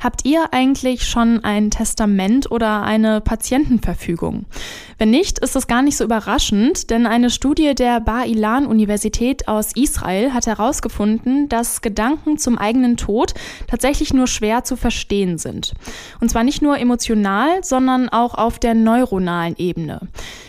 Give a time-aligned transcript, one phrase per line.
[0.00, 4.46] Habt ihr eigentlich schon ein Testament oder eine Patientenverfügung?
[4.96, 9.48] Wenn nicht, ist das gar nicht so überraschend, denn eine Studie der Bar Ilan Universität
[9.48, 13.34] aus Israel hat herausgefunden, dass Gedanken zum eigenen Tod
[13.66, 15.74] tatsächlich nur schwer zu verstehen sind.
[16.20, 20.00] Und zwar nicht nur emotional, sondern auch auf der neuronalen Ebene.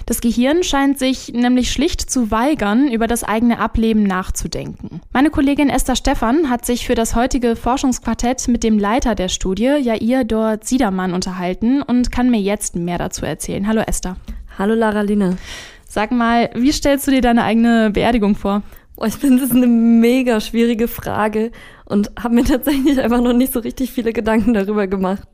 [0.06, 5.02] Das Gehirn scheint sich nämlich schlicht zu weigern, über das eigene Ableben nachzudenken.
[5.14, 9.78] Meine Kollegin Esther Stephan hat sich für das heutige Forschungsquartett mit dem Leiter der Studie,
[9.82, 13.68] Jair Dort Siedermann, unterhalten und kann mir jetzt mehr dazu erzählen.
[13.68, 14.18] Hallo Esther.
[14.58, 15.38] Hallo Lara Lina.
[15.88, 18.64] Sag mal, wie stellst du dir deine eigene Beerdigung vor?
[18.98, 21.54] Oh, ich finde das eine mega schwierige Frage
[21.86, 25.26] und habe mir tatsächlich einfach noch nicht so richtig viele Gedanken darüber gemacht.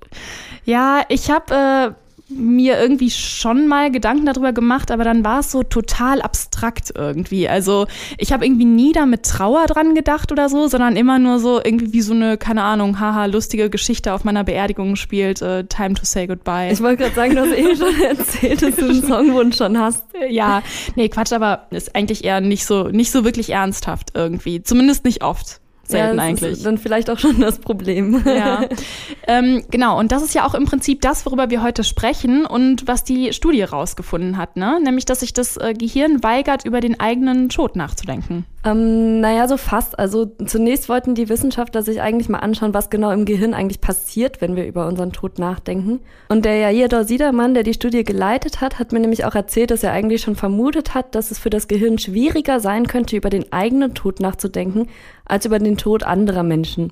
[0.65, 5.51] Ja, ich habe äh, mir irgendwie schon mal Gedanken darüber gemacht, aber dann war es
[5.51, 7.47] so total abstrakt irgendwie.
[7.47, 7.85] Also
[8.17, 11.61] ich habe irgendwie nie da mit Trauer dran gedacht oder so, sondern immer nur so
[11.63, 15.93] irgendwie wie so eine, keine Ahnung, haha, lustige Geschichte auf meiner Beerdigung spielt, äh, Time
[15.93, 16.71] to Say Goodbye.
[16.71, 20.03] Ich wollte gerade sagen, du hast eh schon erzählt, dass du einen Songwunsch schon hast.
[20.29, 20.63] Ja,
[20.95, 24.63] nee, Quatsch, aber ist eigentlich eher nicht so, nicht so wirklich ernsthaft irgendwie.
[24.63, 26.53] Zumindest nicht oft selten ja, eigentlich.
[26.53, 28.23] Ist dann vielleicht auch schon das Problem.
[28.25, 28.67] Ja.
[29.27, 32.87] ähm, genau, und das ist ja auch im Prinzip das, worüber wir heute sprechen und
[32.87, 34.79] was die Studie rausgefunden hat, ne?
[34.83, 38.45] Nämlich, dass sich das äh, Gehirn weigert, über den eigenen Tod nachzudenken.
[38.65, 39.99] Ähm, naja, so fast.
[39.99, 44.41] Also zunächst wollten die Wissenschaftler sich eigentlich mal anschauen, was genau im Gehirn eigentlich passiert,
[44.41, 45.99] wenn wir über unseren Tod nachdenken.
[46.29, 49.83] Und der Jair Siedermann, der die Studie geleitet hat, hat mir nämlich auch erzählt, dass
[49.83, 53.53] er eigentlich schon vermutet hat, dass es für das Gehirn schwieriger sein könnte, über den
[53.53, 54.87] eigenen Tod nachzudenken,
[55.25, 56.91] als über den Tod anderer Menschen.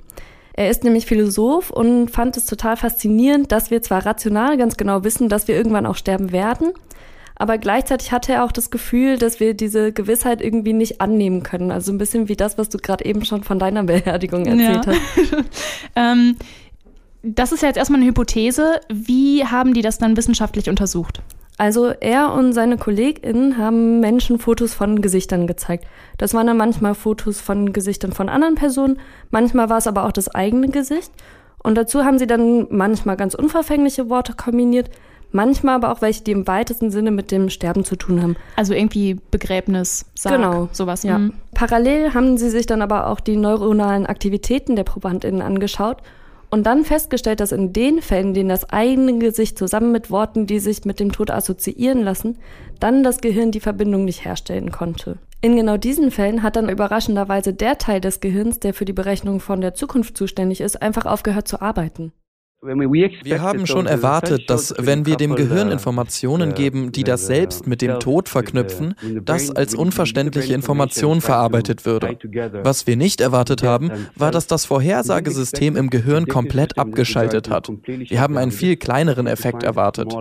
[0.56, 5.04] Er ist nämlich Philosoph und fand es total faszinierend, dass wir zwar rational ganz genau
[5.04, 6.74] wissen, dass wir irgendwann auch sterben werden,
[7.36, 11.72] aber gleichzeitig hatte er auch das Gefühl, dass wir diese Gewissheit irgendwie nicht annehmen können.
[11.72, 14.94] Also ein bisschen wie das, was du gerade eben schon von deiner Beerdigung erzählt ja.
[14.94, 15.46] hast.
[15.96, 16.36] ähm,
[17.24, 18.82] das ist ja jetzt erstmal eine Hypothese.
[18.92, 21.22] Wie haben die das dann wissenschaftlich untersucht?
[21.58, 25.86] Also er und seine KollegInnen haben Menschen Fotos von Gesichtern gezeigt.
[26.18, 29.00] Das waren dann manchmal Fotos von Gesichtern von anderen Personen,
[29.30, 31.12] manchmal war es aber auch das eigene Gesicht.
[31.60, 34.90] Und dazu haben sie dann manchmal ganz unverfängliche Worte kombiniert,
[35.34, 38.36] manchmal aber auch welche, die im weitesten Sinne mit dem Sterben zu tun haben.
[38.56, 40.70] Also irgendwie Begräbnis, Sarg, genau.
[40.72, 41.04] sowas.
[41.04, 41.18] Ja.
[41.18, 41.34] Mhm.
[41.54, 45.98] Parallel haben sie sich dann aber auch die neuronalen Aktivitäten der ProbandInnen angeschaut
[46.50, 50.46] und dann festgestellt, dass in den Fällen, in denen das eigene Gesicht zusammen mit Worten,
[50.46, 52.38] die sich mit dem Tod assoziieren lassen,
[52.80, 55.18] dann das Gehirn die Verbindung nicht herstellen konnte.
[55.42, 59.40] In genau diesen Fällen hat dann überraschenderweise der Teil des Gehirns, der für die Berechnung
[59.40, 62.14] von der Zukunft zuständig ist, einfach aufgehört zu arbeiten.
[62.64, 67.82] Wir haben schon erwartet, dass wenn wir dem Gehirn Informationen geben, die das selbst mit
[67.82, 72.18] dem Tod verknüpfen, das als unverständliche Information verarbeitet würde.
[72.64, 77.70] Was wir nicht erwartet haben, war, dass das Vorhersagesystem im Gehirn komplett abgeschaltet hat.
[77.86, 80.14] Wir haben einen viel kleineren Effekt erwartet.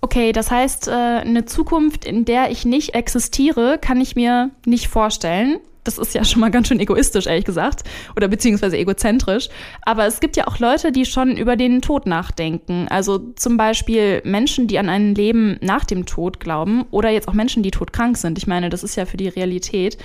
[0.00, 4.86] Okay, das heißt, äh, eine Zukunft, in der ich nicht existiere, kann ich mir nicht
[4.86, 5.58] vorstellen.
[5.88, 7.82] Das ist ja schon mal ganz schön egoistisch, ehrlich gesagt,
[8.14, 9.48] oder beziehungsweise egozentrisch.
[9.82, 12.88] Aber es gibt ja auch Leute, die schon über den Tod nachdenken.
[12.90, 17.32] Also zum Beispiel Menschen, die an ein Leben nach dem Tod glauben oder jetzt auch
[17.32, 18.36] Menschen, die todkrank sind.
[18.36, 19.96] Ich meine, das ist ja für die Realität.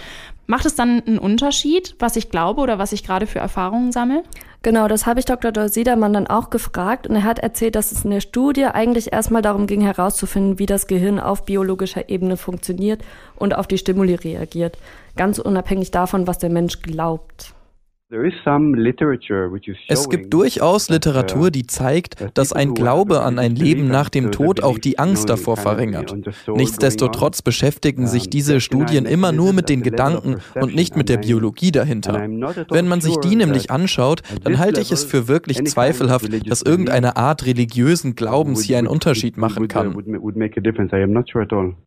[0.45, 4.23] Macht es dann einen Unterschied, was ich glaube oder was ich gerade für Erfahrungen sammle?
[4.61, 5.67] Genau, das habe ich Dr.
[5.67, 9.41] Siedermann dann auch gefragt und er hat erzählt, dass es in der Studie eigentlich erstmal
[9.41, 13.01] darum ging herauszufinden, wie das Gehirn auf biologischer Ebene funktioniert
[13.35, 14.77] und auf die Stimuli reagiert,
[15.17, 17.53] ganz unabhängig davon, was der Mensch glaubt.
[19.87, 24.31] Es gibt durchaus uh, Literatur, die zeigt, dass ein Glaube an ein Leben nach dem
[24.31, 26.15] Tod auch die Angst davor verringert.
[26.47, 31.71] Nichtsdestotrotz beschäftigen sich diese Studien immer nur mit den Gedanken und nicht mit der Biologie
[31.71, 32.27] dahinter.
[32.69, 37.17] Wenn man sich die nämlich anschaut, dann halte ich es für wirklich zweifelhaft, dass irgendeine
[37.17, 39.95] Art religiösen Glaubens hier einen Unterschied machen kann.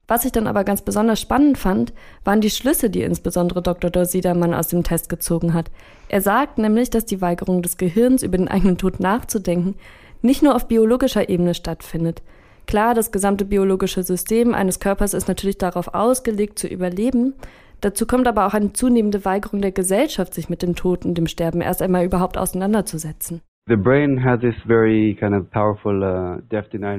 [0.09, 1.93] Was ich dann aber ganz besonders spannend fand,
[2.25, 4.05] waren die Schlüsse, die insbesondere Dr.
[4.05, 5.71] Siedermann aus dem Test gezogen hat.
[6.17, 9.75] Er sagt nämlich, dass die Weigerung des Gehirns über den eigenen Tod nachzudenken
[10.23, 12.23] nicht nur auf biologischer Ebene stattfindet.
[12.67, 17.35] Klar, das gesamte biologische System eines Körpers ist natürlich darauf ausgelegt, zu überleben.
[17.83, 21.27] Dazu kommt aber auch eine zunehmende Weigerung der Gesellschaft, sich mit dem Tod und dem
[21.27, 23.43] Sterben erst einmal überhaupt auseinanderzusetzen.
[23.69, 23.77] Uh,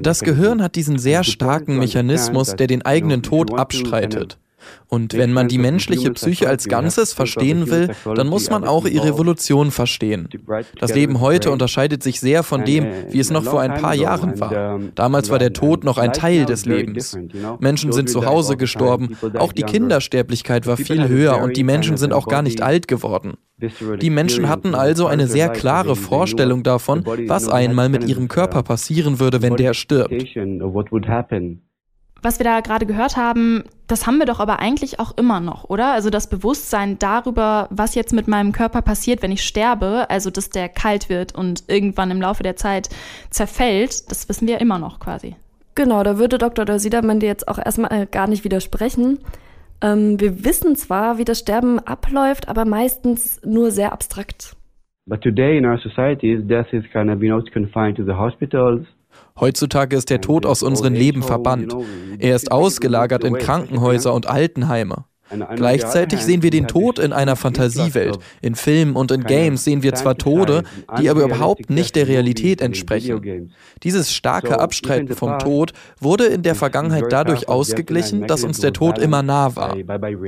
[0.03, 4.37] das Gehirn hat diesen sehr starken Mechanismus, der den eigenen Tod abstreitet.
[4.87, 9.07] Und wenn man die menschliche Psyche als Ganzes verstehen will, dann muss man auch ihre
[9.07, 10.29] Evolution verstehen.
[10.79, 14.39] Das Leben heute unterscheidet sich sehr von dem, wie es noch vor ein paar Jahren
[14.39, 14.79] war.
[14.95, 17.17] Damals war der Tod noch ein Teil des Lebens.
[17.59, 22.13] Menschen sind zu Hause gestorben, auch die Kindersterblichkeit war viel höher und die Menschen sind
[22.13, 23.37] auch gar nicht alt geworden.
[23.59, 29.19] Die Menschen hatten also eine sehr klare Vorstellung davon, was einmal mit ihrem Körper passieren
[29.19, 30.13] würde, wenn der stirbt.
[32.21, 35.65] Was wir da gerade gehört haben, das haben wir doch aber eigentlich auch immer noch,
[35.69, 35.93] oder?
[35.93, 40.49] Also das Bewusstsein darüber, was jetzt mit meinem Körper passiert, wenn ich sterbe, also dass
[40.49, 42.89] der kalt wird und irgendwann im Laufe der Zeit
[43.29, 45.35] zerfällt, das wissen wir immer noch quasi.
[45.75, 46.79] Genau, da würde Dr.
[46.79, 49.19] Siedermann dir jetzt auch erstmal äh, gar nicht widersprechen.
[49.81, 54.55] Ähm, wir wissen zwar, wie das Sterben abläuft, aber meistens nur sehr abstrakt.
[55.05, 58.85] But today in our society, death is kind of, you know, confined to the hospitals.
[59.39, 61.75] Heutzutage ist der Tod aus unserem Leben verbannt.
[62.19, 65.05] Er ist ausgelagert in Krankenhäuser und Altenheime.
[65.55, 68.17] Gleichzeitig sehen wir den Tod in einer Fantasiewelt.
[68.41, 70.63] In Filmen und in Games sehen wir zwar Tode,
[70.99, 73.51] die aber überhaupt nicht der Realität entsprechen.
[73.83, 78.97] Dieses starke Abstreiten vom Tod wurde in der Vergangenheit dadurch ausgeglichen, dass uns der Tod
[78.99, 79.75] immer nah war.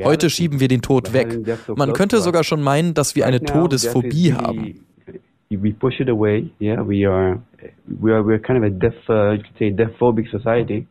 [0.03, 1.39] Heute schieben wir den Tod weg.
[1.75, 4.85] Man könnte sogar schon meinen, dass wir eine Todesphobie haben.
[5.51, 6.51] We push it away.
[8.01, 10.87] We are, we're kind of a death, uh, you could say, death phobic society.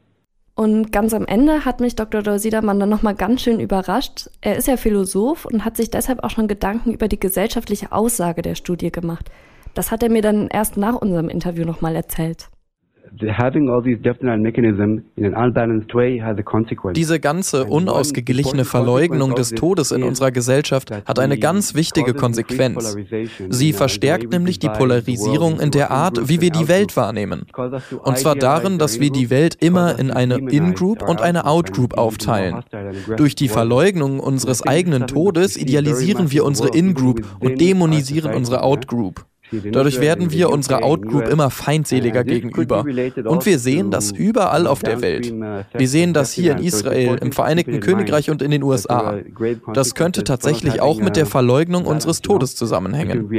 [0.54, 2.36] Und ganz am Ende hat mich Dr.
[2.40, 4.28] Siedermann dann nochmal ganz schön überrascht.
[4.40, 8.42] Er ist ja Philosoph und hat sich deshalb auch schon Gedanken über die gesellschaftliche Aussage
[8.42, 9.30] der Studie gemacht.
[9.74, 12.48] Das hat er mir dann erst nach unserem Interview nochmal erzählt.
[16.94, 22.96] Diese ganze unausgeglichene Verleugnung des Todes in unserer Gesellschaft hat eine ganz wichtige Konsequenz.
[23.48, 27.46] Sie verstärkt nämlich die Polarisierung in der Art, wie wir die Welt wahrnehmen.
[28.02, 32.62] Und zwar darin, dass wir die Welt immer in eine In-Group und eine Out-Group aufteilen.
[33.16, 39.24] Durch die Verleugnung unseres eigenen Todes idealisieren wir unsere In-Group und dämonisieren unsere Out-Group.
[39.72, 42.84] Dadurch werden wir unserer Outgroup immer feindseliger gegenüber.
[43.24, 45.32] Und wir sehen das überall auf der Welt.
[45.74, 49.18] Wir sehen das hier in Israel, im Vereinigten Königreich und in den USA.
[49.74, 53.30] Das könnte tatsächlich auch mit der Verleugnung unseres Todes zusammenhängen.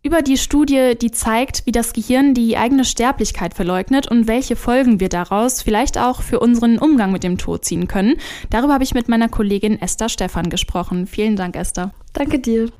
[0.00, 5.00] Über die Studie, die zeigt, wie das Gehirn die eigene Sterblichkeit verleugnet und welche Folgen
[5.00, 8.16] wir daraus vielleicht auch für unseren Umgang mit dem Tod ziehen können.
[8.48, 11.08] Darüber habe ich mit meiner Kollegin Esther Stephan gesprochen.
[11.08, 11.92] Vielen Dank, Esther.
[12.12, 12.70] Danke dir.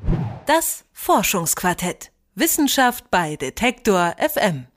[0.47, 2.13] Das Forschungsquartett.
[2.37, 4.69] Wissenschaft bei Detektor FM.